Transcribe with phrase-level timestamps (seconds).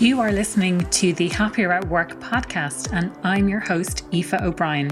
[0.00, 4.90] You are listening to the Happier at Work podcast, and I'm your host, Aoife O'Brien.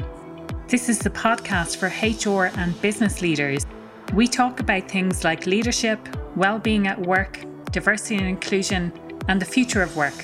[0.69, 3.67] This is the podcast for HR and business leaders.
[4.15, 5.99] We talk about things like leadership,
[6.37, 8.93] well-being at work, diversity and inclusion,
[9.27, 10.15] and the future of work.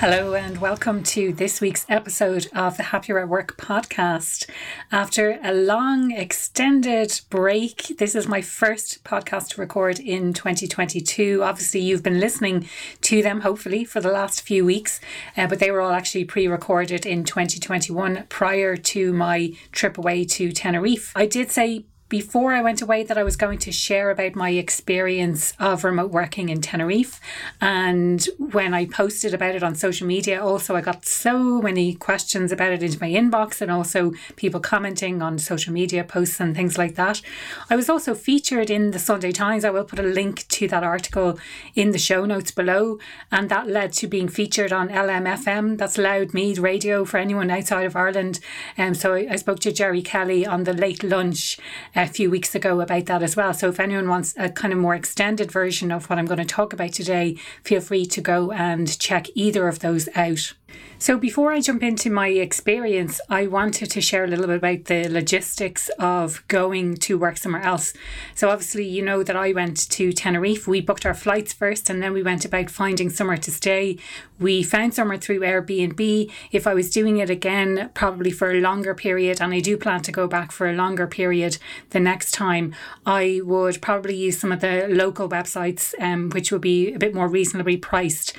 [0.00, 4.48] Hello, and welcome to this week's episode of the Happier at Work podcast.
[4.92, 11.42] After a long, extended break, this is my first podcast to record in 2022.
[11.42, 12.68] Obviously, you've been listening
[13.00, 15.00] to them, hopefully, for the last few weeks,
[15.36, 20.24] uh, but they were all actually pre recorded in 2021 prior to my trip away
[20.24, 21.12] to Tenerife.
[21.16, 24.50] I did say before I went away that I was going to share about my
[24.50, 27.20] experience of remote working in Tenerife.
[27.60, 32.50] And when I posted about it on social media, also I got so many questions
[32.50, 36.78] about it into my inbox and also people commenting on social media posts and things
[36.78, 37.20] like that.
[37.68, 39.64] I was also featured in the Sunday Times.
[39.64, 41.38] I will put a link to that article
[41.74, 42.98] in the show notes below.
[43.30, 45.76] And that led to being featured on LMFM.
[45.76, 48.40] That's Louth Meath Radio for anyone outside of Ireland.
[48.76, 51.58] And um, so I, I spoke to Jerry Kelly on the late lunch
[51.98, 53.52] a few weeks ago about that as well.
[53.52, 56.44] So if anyone wants a kind of more extended version of what I'm going to
[56.44, 60.54] talk about today, feel free to go and check either of those out.
[61.00, 64.86] So, before I jump into my experience, I wanted to share a little bit about
[64.86, 67.92] the logistics of going to work somewhere else.
[68.34, 70.66] So, obviously, you know that I went to Tenerife.
[70.66, 73.96] We booked our flights first and then we went about finding somewhere to stay.
[74.40, 76.32] We found somewhere through Airbnb.
[76.50, 80.02] If I was doing it again, probably for a longer period, and I do plan
[80.02, 81.58] to go back for a longer period
[81.90, 82.74] the next time,
[83.06, 87.14] I would probably use some of the local websites, um, which would be a bit
[87.14, 88.36] more reasonably priced.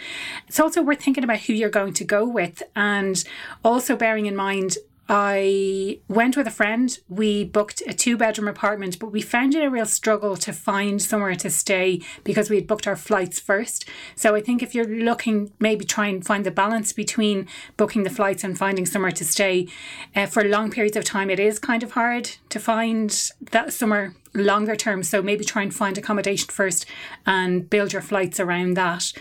[0.48, 2.64] It's also worth thinking about who you're going to go with.
[2.76, 3.24] And
[3.64, 4.78] also bearing in mind,
[5.12, 6.96] I went with a friend.
[7.10, 11.02] We booked a two bedroom apartment, but we found it a real struggle to find
[11.02, 13.86] somewhere to stay because we had booked our flights first.
[14.16, 18.12] So I think if you're looking, maybe try and find the balance between booking the
[18.12, 19.68] flights and finding somewhere to stay
[20.16, 24.16] uh, for long periods of time, it is kind of hard to find that somewhere
[24.36, 25.02] longer term.
[25.02, 26.86] So maybe try and find accommodation first
[27.26, 29.12] and build your flights around that.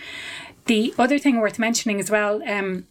[0.66, 2.86] The other thing worth mentioning as well, um,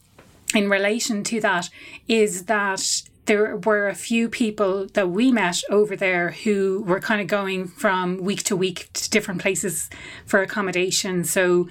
[0.53, 1.69] in relation to that,
[2.07, 7.21] is that there were a few people that we met over there who were kind
[7.21, 9.89] of going from week to week to different places
[10.25, 11.25] for accommodation.
[11.25, 11.67] So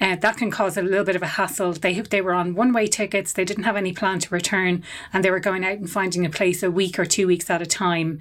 [0.00, 1.72] uh, that can cause a little bit of a hassle.
[1.72, 3.32] They they were on one way tickets.
[3.32, 6.30] They didn't have any plan to return, and they were going out and finding a
[6.30, 8.20] place a week or two weeks at a time.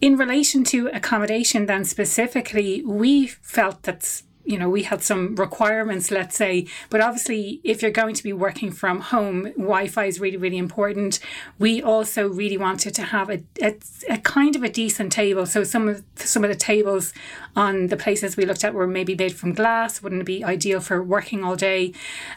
[0.00, 6.10] In relation to accommodation, then specifically, we felt that you know, we had some requirements,
[6.10, 10.20] let's say, but obviously, if you're going to be working from home, Wi Fi is
[10.20, 11.20] really, really important.
[11.58, 13.76] We also really wanted to have a, a,
[14.08, 15.44] a, kind of a decent table.
[15.44, 17.12] So, some of, some of the tables
[17.56, 21.02] on the places we looked at were maybe made from glass, wouldn't be ideal for
[21.02, 21.92] working all day.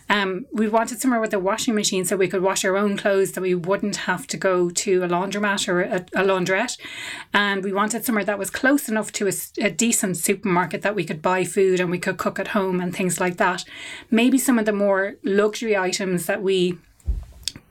[0.09, 3.31] Um, we wanted somewhere with a washing machine so we could wash our own clothes,
[3.31, 6.78] that we wouldn't have to go to a laundromat or a, a laundrette.
[7.33, 11.05] And we wanted somewhere that was close enough to a, a decent supermarket that we
[11.05, 13.63] could buy food and we could cook at home and things like that.
[14.09, 16.78] Maybe some of the more luxury items that we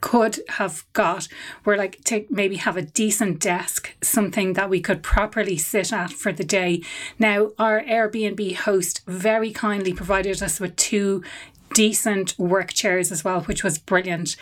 [0.00, 1.28] could have got
[1.64, 6.10] were like to maybe have a decent desk, something that we could properly sit at
[6.10, 6.82] for the day.
[7.18, 11.22] Now, our Airbnb host very kindly provided us with two
[11.74, 14.36] decent work chairs as well, which was brilliant.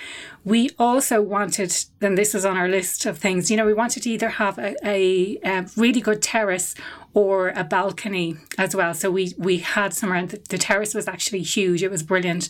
[0.44, 4.03] We also wanted, and this is on our list of things, you know, we wanted
[4.05, 6.75] to either have a, a, a really good terrace
[7.15, 8.94] or a balcony as well.
[8.94, 10.25] So we we had somewhere.
[10.27, 11.83] The, the terrace was actually huge.
[11.83, 12.49] It was brilliant.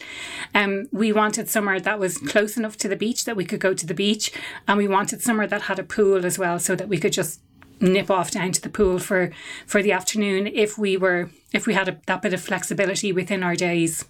[0.55, 3.73] Um, we wanted somewhere that was close enough to the beach that we could go
[3.73, 4.33] to the beach,
[4.67, 7.41] and we wanted somewhere that had a pool as well, so that we could just
[7.81, 9.31] nip off down to the pool for
[9.67, 13.43] for the afternoon if we were if we had a, that bit of flexibility within
[13.43, 14.05] our days.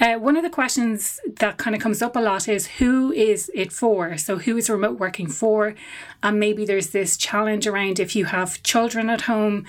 [0.00, 3.50] Uh, one of the questions that kind of comes up a lot is who is
[3.52, 4.16] it for?
[4.16, 5.74] So, who is remote working for?
[6.22, 9.64] And maybe there's this challenge around if you have children at home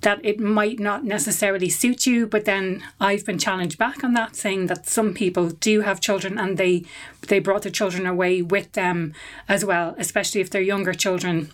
[0.00, 2.26] that it might not necessarily suit you.
[2.26, 6.38] But then I've been challenged back on that, saying that some people do have children
[6.38, 6.84] and they
[7.28, 9.12] they brought their children away with them
[9.46, 11.50] as well, especially if they're younger children.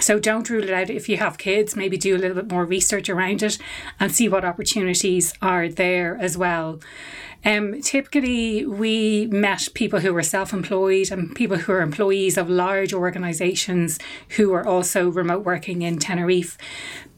[0.00, 2.64] So don't rule it out if you have kids, maybe do a little bit more
[2.64, 3.58] research around it
[4.00, 6.80] and see what opportunities are there as well.
[7.44, 12.48] Um, typically, we met people who were self employed and people who are employees of
[12.48, 13.98] large organisations
[14.30, 16.56] who are also remote working in Tenerife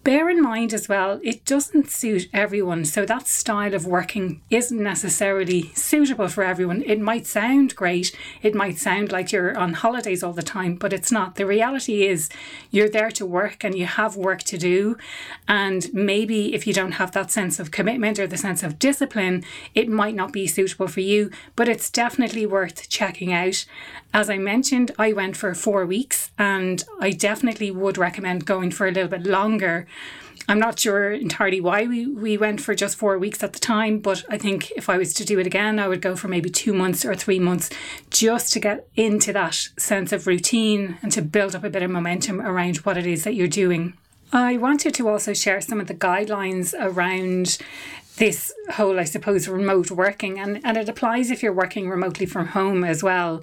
[0.06, 2.84] bear in mind as well, it doesn't suit everyone.
[2.84, 6.84] So that style of working isn't necessarily suitable for everyone.
[6.86, 10.92] It might sound great, it might sound like you're on holidays all the time, but
[10.92, 11.34] it's not.
[11.34, 12.28] The reality is
[12.70, 14.96] you're there to work and you have work to do.
[15.48, 19.42] And maybe if you don't have that sense of commitment or the sense of discipline,
[19.74, 23.64] it might not be suitable for you, but it's definitely worth checking out.
[24.12, 28.86] As I mentioned, I went for four weeks and I definitely would recommend going for
[28.86, 29.86] a little bit longer.
[30.48, 33.98] I'm not sure entirely why we, we went for just four weeks at the time,
[33.98, 36.50] but I think if I was to do it again, I would go for maybe
[36.50, 37.68] two months or three months
[38.10, 41.90] just to get into that sense of routine and to build up a bit of
[41.90, 43.94] momentum around what it is that you're doing.
[44.32, 47.58] I wanted to also share some of the guidelines around
[48.16, 52.48] this whole, I suppose, remote working, and, and it applies if you're working remotely from
[52.48, 53.42] home as well.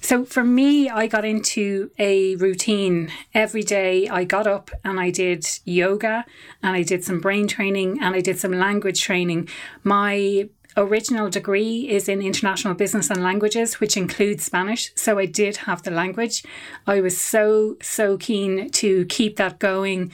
[0.00, 4.06] So for me, I got into a routine every day.
[4.06, 6.26] I got up and I did yoga
[6.62, 9.48] and I did some brain training and I did some language training.
[9.82, 14.92] My original degree is in international business and languages, which includes Spanish.
[14.94, 16.44] So I did have the language.
[16.86, 20.12] I was so, so keen to keep that going,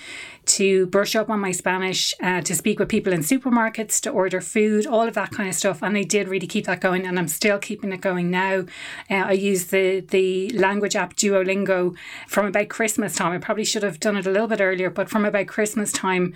[0.51, 4.41] to brush up on my Spanish, uh, to speak with people in supermarkets, to order
[4.41, 5.83] food, all of that kind of stuff.
[5.83, 8.65] And I did really keep that going, and I'm still keeping it going now.
[9.09, 11.95] Uh, I use the the language app Duolingo
[12.27, 13.33] from about Christmas time.
[13.33, 16.35] I probably should have done it a little bit earlier, but from about Christmas time,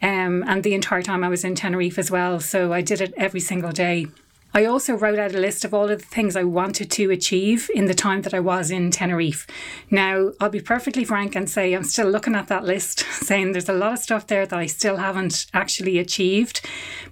[0.00, 2.40] um, and the entire time I was in Tenerife as well.
[2.40, 4.06] So I did it every single day.
[4.56, 7.70] I also wrote out a list of all of the things I wanted to achieve
[7.74, 9.46] in the time that I was in Tenerife.
[9.90, 13.68] Now, I'll be perfectly frank and say I'm still looking at that list, saying there's
[13.68, 16.66] a lot of stuff there that I still haven't actually achieved.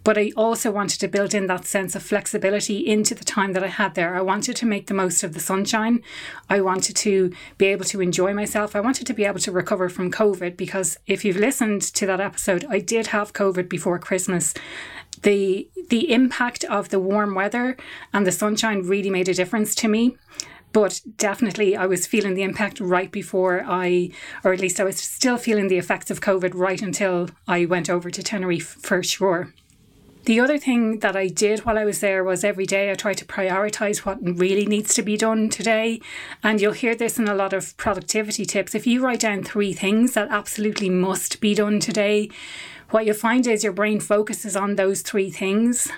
[0.05, 3.62] But I also wanted to build in that sense of flexibility into the time that
[3.62, 4.17] I had there.
[4.17, 6.02] I wanted to make the most of the sunshine.
[6.49, 8.75] I wanted to be able to enjoy myself.
[8.75, 12.23] I wanted to be able to recover from COVID because if you've listened to that
[12.23, 14.55] episode, I did have COVID before Christmas
[15.25, 17.76] the the impact of the warm weather
[18.12, 20.17] and the sunshine really made a difference to me
[20.75, 24.11] but definitely I was feeling the impact right before I,
[24.43, 27.88] or at least I was still feeling the effects of COVID right until I went
[27.88, 29.55] over to Tenerife for sure.
[30.25, 33.19] The other thing that I did while I was there was every day I tried
[33.19, 36.00] to prioritize what really needs to be done today.
[36.43, 38.75] And you'll hear this in a lot of productivity tips.
[38.75, 42.31] If you write down three things that absolutely must be done today,
[42.90, 45.90] what you'll find is your brain focuses on those three things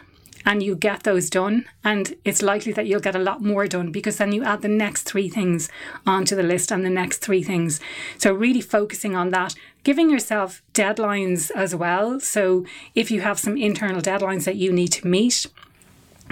[0.46, 1.66] and you get those done.
[1.84, 4.68] And it's likely that you'll get a lot more done because then you add the
[4.68, 5.68] next three things
[6.06, 7.80] onto the list and the next three things.
[8.16, 12.20] So, really focusing on that, giving yourself deadlines as well.
[12.20, 15.46] So, if you have some internal deadlines that you need to meet,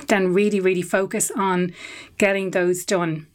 [0.06, 1.74] then really, really focus on
[2.16, 3.26] getting those done.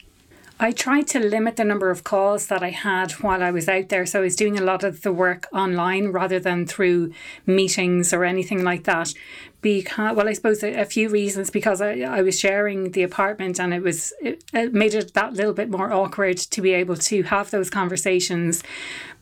[0.62, 3.88] I tried to limit the number of calls that I had while I was out
[3.88, 4.06] there.
[4.06, 7.14] So I was doing a lot of the work online rather than through
[7.46, 9.14] meetings or anything like that.
[9.62, 13.60] Because, well, I suppose a, a few reasons because I, I was sharing the apartment
[13.60, 16.98] and it was, it, it made it that little bit more awkward to be able
[16.98, 18.62] to have those conversations.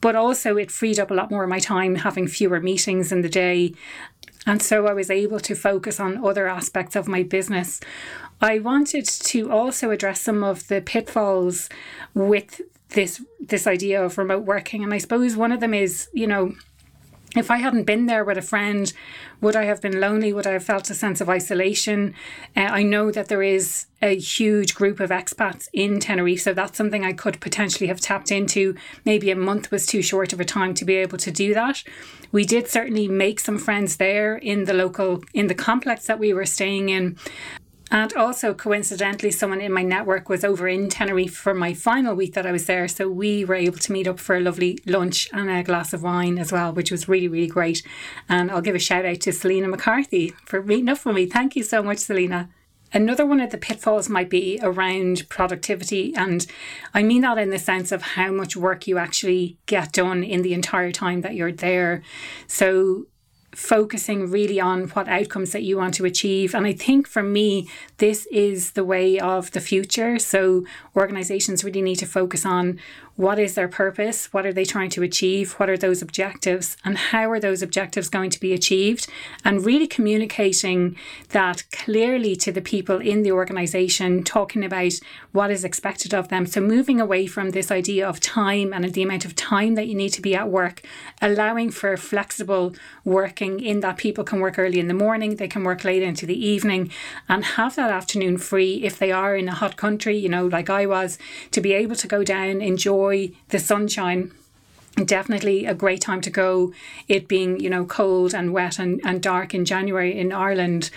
[0.01, 3.22] But also, it freed up a lot more of my time having fewer meetings in
[3.22, 3.74] the day.
[4.47, 7.81] And so I was able to focus on other aspects of my business.
[8.41, 11.69] I wanted to also address some of the pitfalls
[12.13, 16.25] with this this idea of remote working and I suppose one of them is, you
[16.25, 16.55] know,
[17.35, 18.91] if I hadn't been there with a friend,
[19.41, 20.31] would I have been lonely?
[20.31, 22.13] Would I have felt a sense of isolation?
[22.56, 26.77] Uh, I know that there is a huge group of expats in Tenerife, so that's
[26.77, 28.75] something I could potentially have tapped into.
[29.06, 31.83] Maybe a month was too short of a time to be able to do that.
[32.31, 36.33] We did certainly make some friends there in the local, in the complex that we
[36.33, 37.18] were staying in.
[37.89, 42.33] And also, coincidentally, someone in my network was over in Tenerife for my final week
[42.33, 42.87] that I was there.
[42.87, 46.03] So we were able to meet up for a lovely lunch and a glass of
[46.03, 47.83] wine as well, which was really, really great.
[48.27, 51.27] And I'll give a shout out to Selena McCarthy for meeting up with me.
[51.27, 52.49] Thank you so much, Selena.
[52.94, 56.13] Another one of the pitfalls might be around productivity.
[56.15, 56.45] And
[56.94, 60.41] I mean that in the sense of how much work you actually get done in
[60.41, 62.01] the entire time that you're there.
[62.47, 63.07] So
[63.54, 66.54] focusing really on what outcomes that you want to achieve.
[66.54, 70.19] And I think for me, this is the way of the future.
[70.19, 72.80] So organizations really need to focus on
[73.18, 74.31] what is their purpose?
[74.31, 75.54] What are they trying to achieve?
[75.54, 76.78] What are those objectives?
[76.86, 79.07] And how are those objectives going to be achieved?
[79.44, 80.95] And really communicating
[81.30, 84.94] that clearly to the people in the organization, talking about
[85.31, 86.45] what is expected of them.
[86.45, 89.95] So moving away from this idea of time and the amount of time that you
[89.95, 90.83] need to be at work,
[91.19, 95.64] allowing for flexible working in that people can work early in the morning, they can
[95.64, 96.92] work late into the evening,
[97.28, 100.69] and have that afternoon free if they are in a hot country, you know, like
[100.69, 101.18] I was,
[101.50, 104.31] to be able to go down, enjoy enjoy the sunshine.
[104.95, 106.73] Definitely a great time to go
[107.07, 110.90] it being you know cold and wet and, and dark in january in ireland.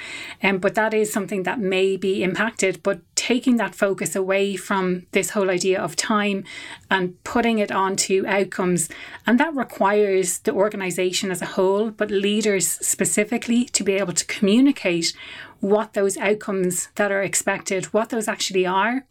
[0.43, 5.05] Um, but that is something that may be impacted but taking that focus away from
[5.12, 6.45] this whole idea of time
[6.90, 8.88] and putting it onto outcomes
[9.26, 14.25] and that requires the organization as a whole but leaders specifically to be able to
[14.25, 15.12] communicate
[15.61, 19.05] what those outcomes that are expected, what those actually are,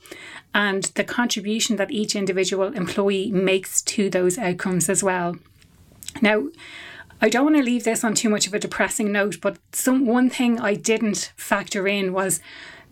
[0.53, 5.35] and the contribution that each individual employee makes to those outcomes as well.
[6.21, 6.47] Now,
[7.21, 10.05] I don't want to leave this on too much of a depressing note, but some
[10.05, 12.39] one thing I didn't factor in was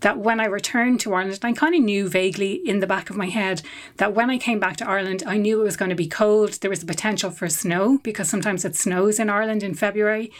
[0.02, 3.16] that when I returned to Ireland, I kind of knew vaguely in the back of
[3.16, 3.62] my head
[3.98, 6.54] that when I came back to Ireland, I knew it was going to be cold.
[6.54, 10.32] There was the potential for snow because sometimes it snows in Ireland in February.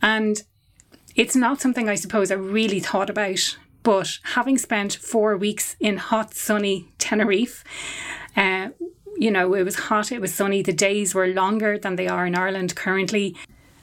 [0.00, 0.42] And
[1.16, 3.58] it's not something I suppose I really thought about.
[3.82, 7.64] But having spent four weeks in hot, sunny Tenerife,
[8.36, 8.68] uh,
[9.16, 10.62] you know, it was hot, it was sunny.
[10.62, 13.36] The days were longer than they are in Ireland currently.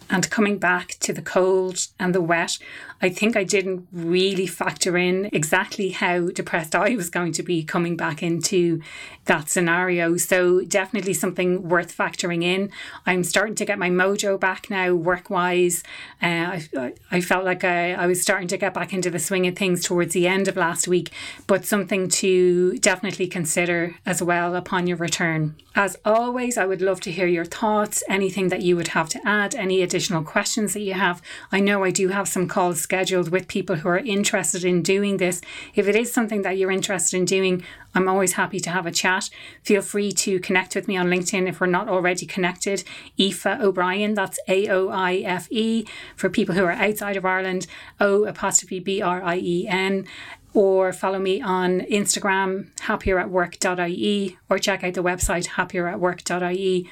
[0.10, 2.58] And coming back to the cold and the wet,
[3.02, 7.64] I think I didn't really factor in exactly how depressed I was going to be
[7.64, 8.82] coming back into
[9.26, 10.18] that scenario.
[10.18, 12.72] So, definitely something worth factoring in.
[13.06, 15.84] I'm starting to get my mojo back now, work wise.
[16.22, 19.48] Uh, I, I felt like I, I was starting to get back into the swing
[19.48, 21.12] of things towards the end of last week,
[21.48, 25.56] but something to definitely consider as well upon your return.
[25.76, 29.26] As always, I would love to hear your thoughts, anything that you would have to
[29.26, 31.22] add, any additional questions that you have.
[31.52, 35.18] I know I do have some calls scheduled with people who are interested in doing
[35.18, 35.42] this.
[35.76, 38.92] If it is something that you're interested in doing, I'm always happy to have a
[38.92, 39.30] chat.
[39.62, 42.86] Feel free to connect with me on LinkedIn if we're not already connected.
[43.20, 47.68] Aoife O'Brien, that's A O I F E for people who are outside of Ireland,
[48.00, 50.08] O apostrophe B R I E N
[50.54, 56.90] or follow me on Instagram, happieratwork.ie, or check out the website, happieratwork.ie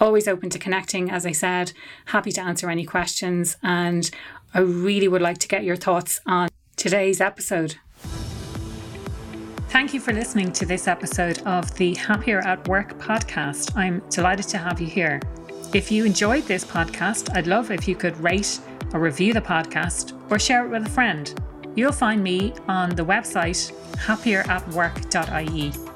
[0.00, 1.72] always open to connecting, as I said,
[2.06, 3.56] happy to answer any questions.
[3.62, 4.10] And
[4.54, 7.76] I really would like to get your thoughts on today's episode.
[9.68, 13.76] Thank you for listening to this episode of the Happier at Work podcast.
[13.76, 15.20] I'm delighted to have you here.
[15.74, 18.60] If you enjoyed this podcast, I'd love if you could rate
[18.94, 21.34] or review the podcast or share it with a friend.
[21.74, 25.95] You'll find me on the website happieratwork.ie.